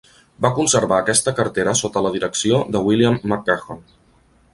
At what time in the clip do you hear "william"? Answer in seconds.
2.87-3.19